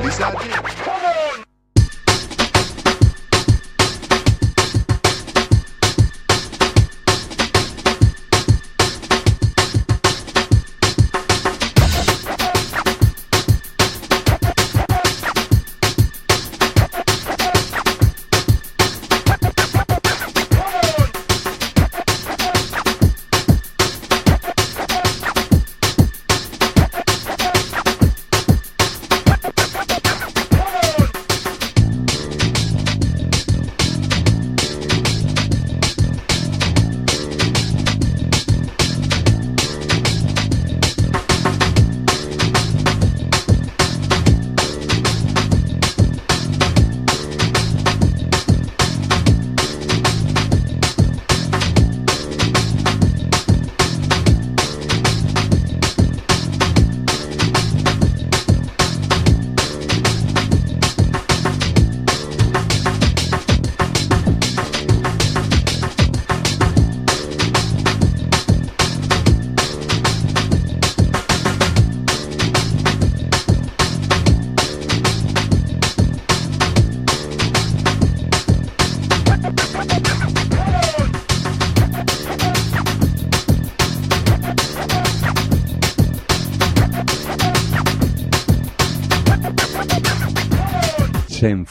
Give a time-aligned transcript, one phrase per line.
[0.00, 1.09] At least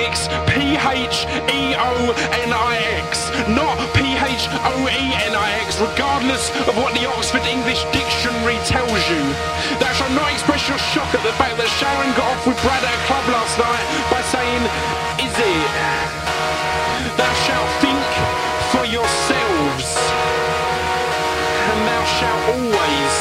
[0.00, 1.92] Phoenix, P H E O
[2.40, 7.04] N I X, not P H O E N I X, regardless of what the
[7.04, 9.20] Oxford English Dictionary tells you.
[9.76, 12.80] That shall not express your shock at the fact that Sharon got off with Brad
[12.80, 14.62] at a club last night by saying,
[15.20, 15.68] Is it?
[17.20, 18.08] Thou shalt think
[18.72, 19.88] for yourselves,
[21.68, 23.14] and thou shalt always,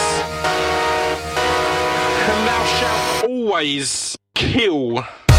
[2.23, 5.03] and thou shalt always kill.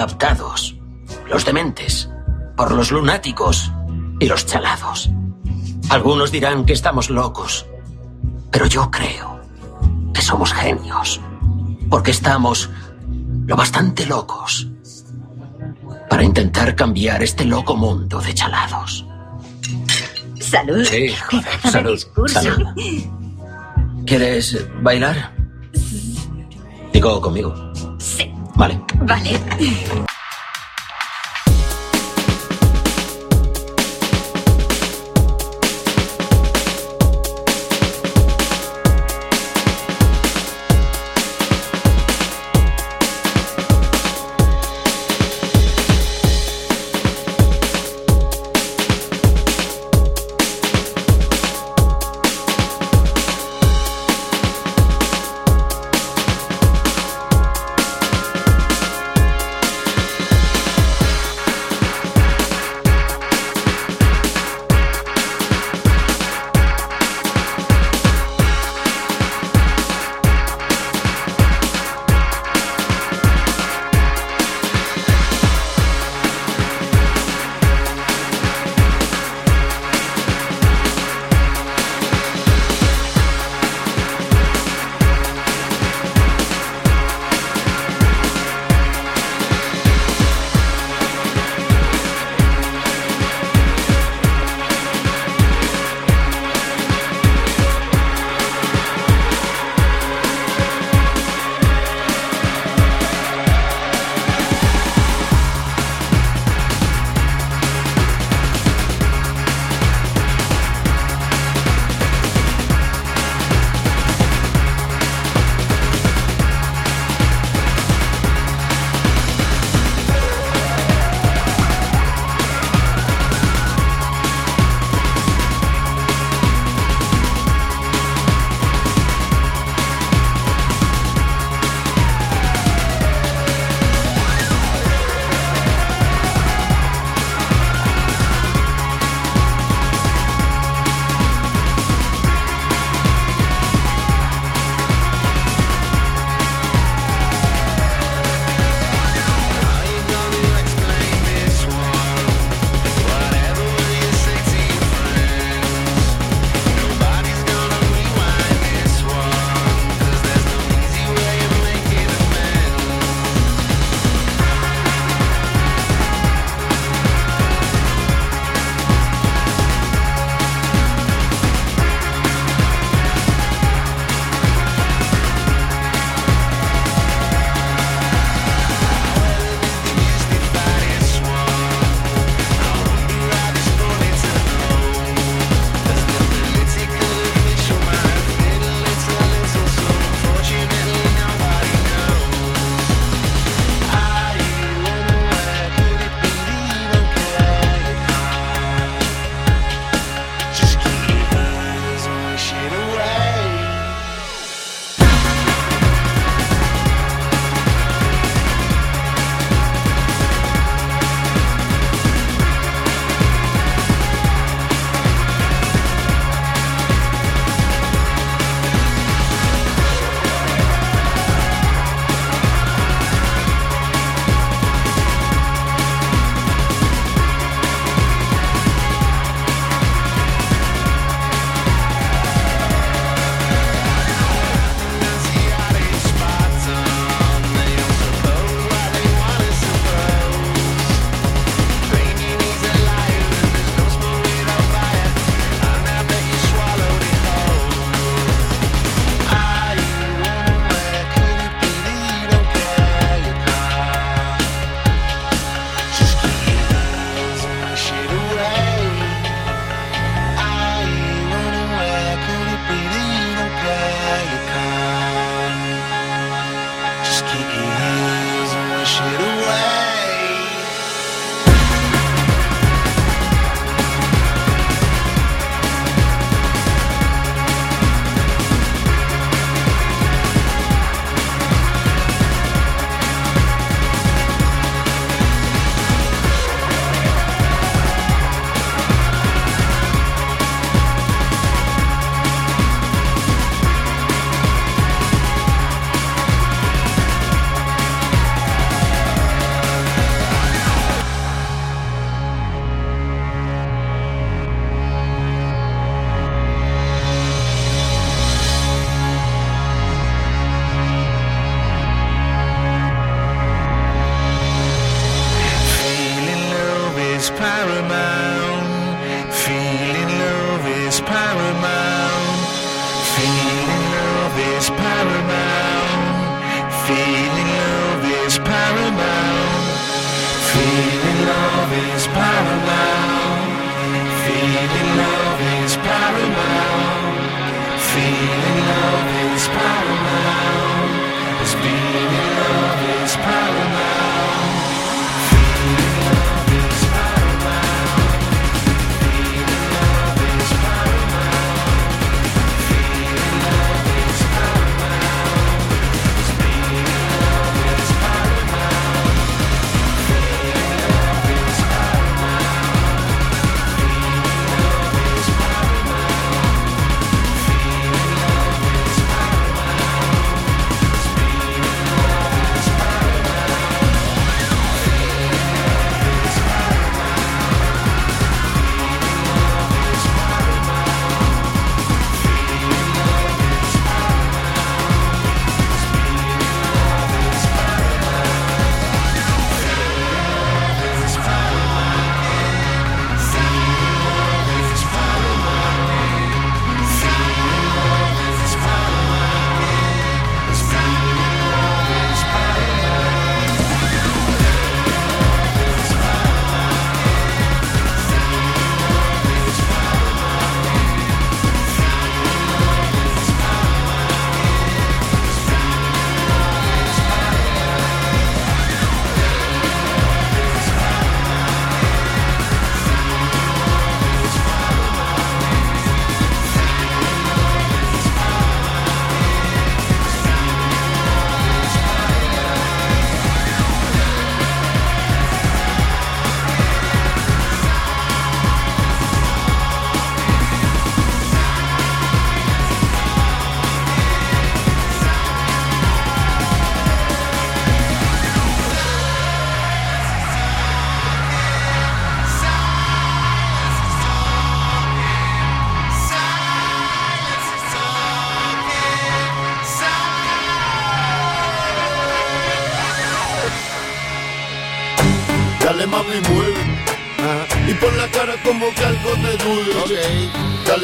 [0.00, 0.76] los inadaptados,
[1.28, 2.08] los dementes,
[2.56, 3.70] por los lunáticos
[4.18, 5.10] y los chalados.
[5.90, 7.66] Algunos dirán que estamos locos,
[8.50, 9.40] pero yo creo
[10.14, 11.20] que somos genios,
[11.90, 12.70] porque estamos
[13.46, 14.68] lo bastante locos
[16.08, 19.04] para intentar cambiar este loco mundo de chalados.
[20.40, 20.84] Salud.
[20.84, 22.66] Sí, joder, salud, salud.
[24.06, 25.34] ¿Quieres bailar?
[26.92, 27.54] Digo conmigo.
[27.98, 28.32] Sí.
[28.60, 28.78] Vale.
[29.00, 30.19] Vale.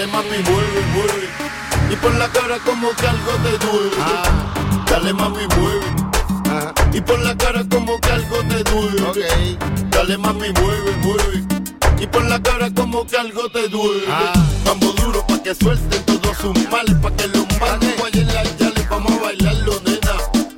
[0.06, 1.28] Dale mami, vuelve, vuelve.
[1.90, 3.96] Y por la cara como que algo te duele.
[3.98, 4.22] Ah.
[4.88, 5.86] Dale mami, vuelve.
[6.92, 9.02] Y por la cara como que algo te duele.
[9.02, 9.58] Okay.
[9.90, 11.44] Dale mami, vuelve, vuelve.
[11.98, 14.04] Y por la cara como que algo te duele.
[14.08, 14.32] Ah.
[14.96, 18.88] Duro pa' que suelten todos sus males, pa' que los males vayan las yales.
[18.88, 20.12] Vamos a bailarlo, nena,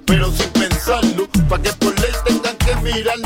[0.04, 3.18] pero sin pensarlo, pa' que por ley tengan que mirar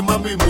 [0.00, 0.49] Ay, mami,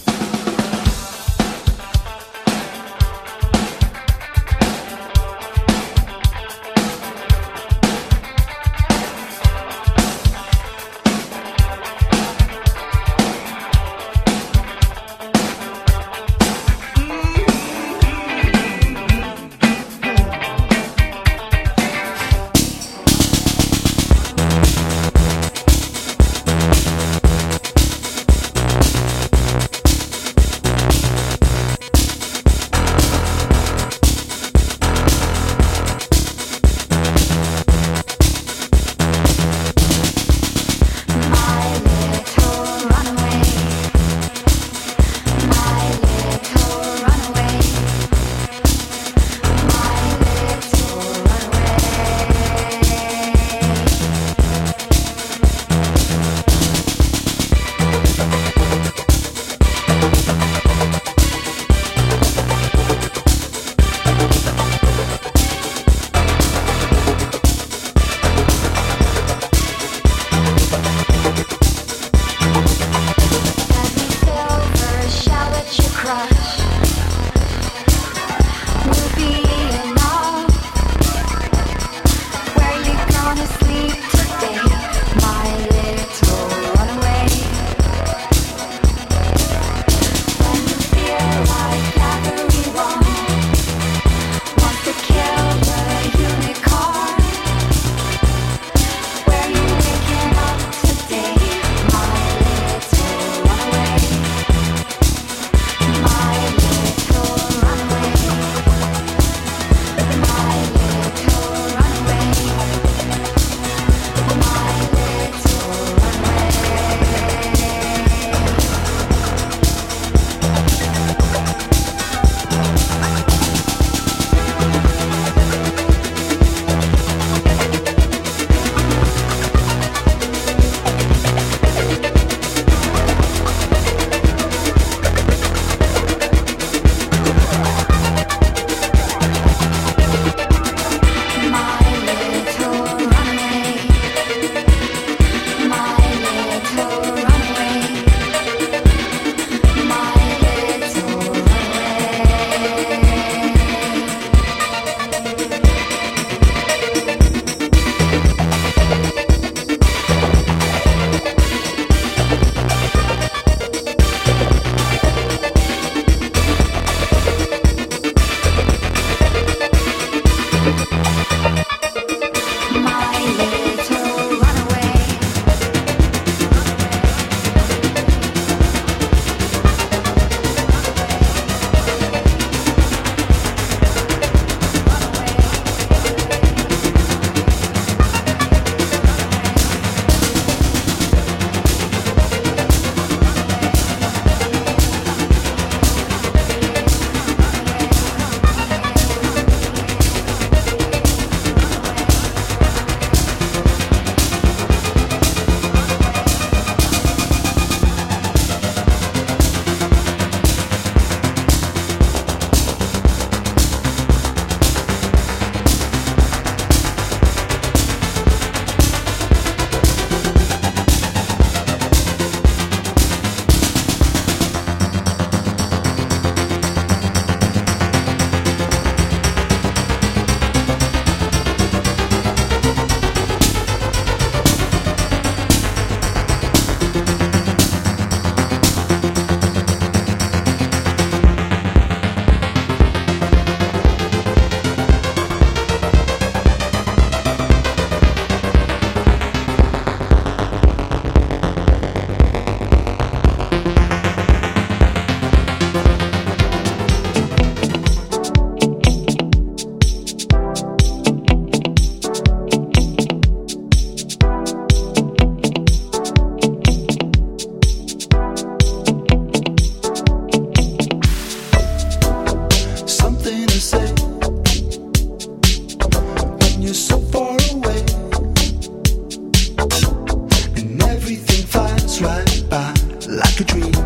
[283.21, 283.80] like a dream.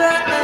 [0.00, 0.39] set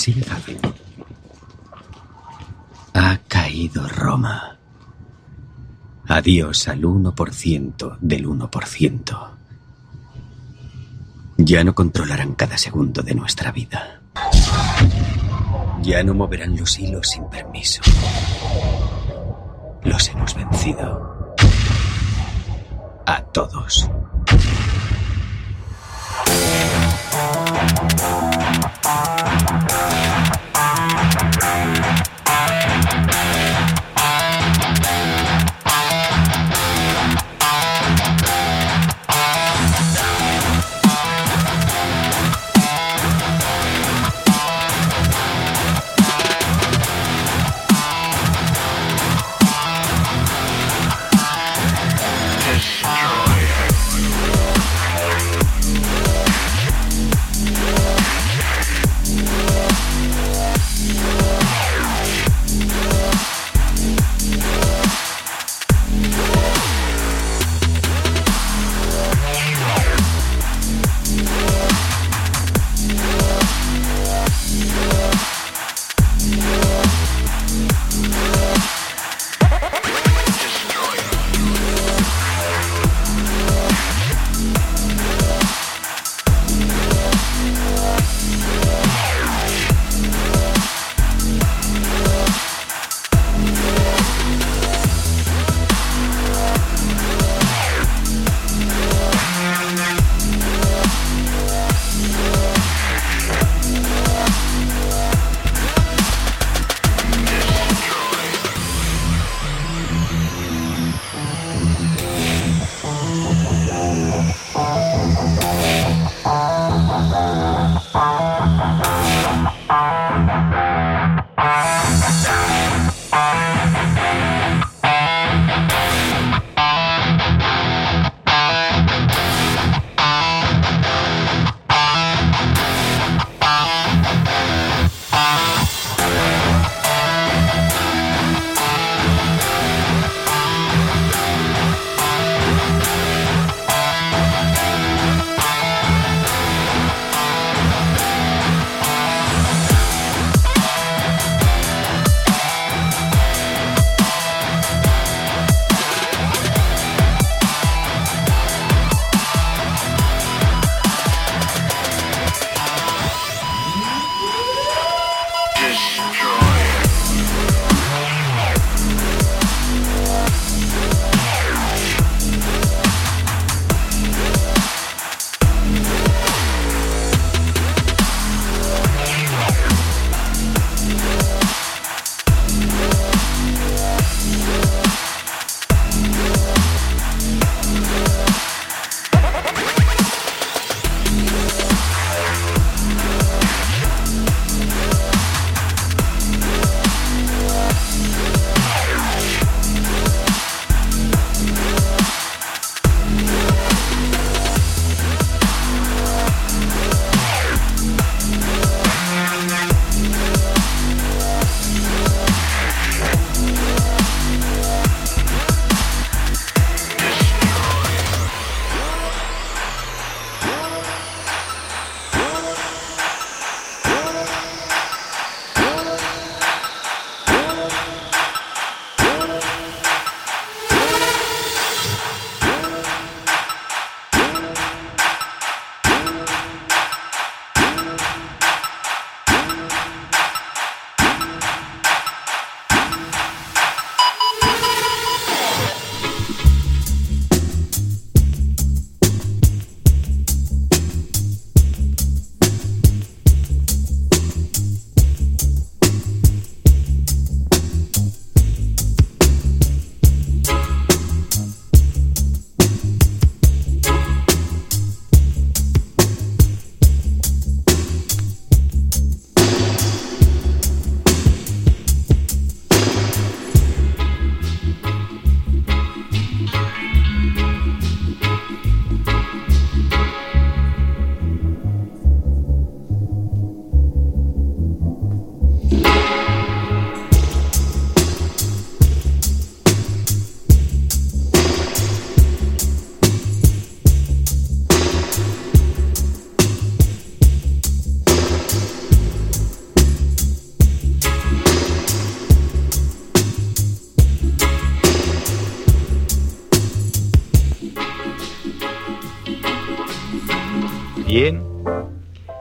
[0.00, 0.40] vasija.
[2.94, 4.56] Ha caído Roma.
[6.08, 9.28] Adiós al 1% del 1%.
[11.36, 14.00] Ya no controlarán cada segundo de nuestra vida.
[15.82, 17.82] Ya no moverán los hilos sin permiso.
[19.84, 21.34] Los hemos vencido.
[23.06, 23.90] A todos.